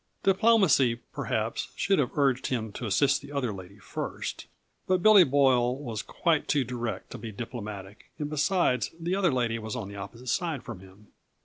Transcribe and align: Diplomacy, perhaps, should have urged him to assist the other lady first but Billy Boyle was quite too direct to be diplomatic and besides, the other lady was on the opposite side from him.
Diplomacy, 0.23 0.95
perhaps, 0.95 1.71
should 1.75 1.99
have 1.99 2.17
urged 2.17 2.47
him 2.47 2.71
to 2.71 2.87
assist 2.87 3.21
the 3.21 3.31
other 3.31 3.53
lady 3.53 3.77
first 3.77 4.47
but 4.87 5.03
Billy 5.03 5.23
Boyle 5.23 5.77
was 5.77 6.01
quite 6.01 6.47
too 6.47 6.63
direct 6.63 7.11
to 7.11 7.19
be 7.19 7.31
diplomatic 7.31 8.09
and 8.17 8.27
besides, 8.27 8.89
the 8.99 9.15
other 9.15 9.31
lady 9.31 9.59
was 9.59 9.75
on 9.75 9.89
the 9.89 9.97
opposite 9.97 10.29
side 10.29 10.63
from 10.63 10.79
him. 10.79 11.09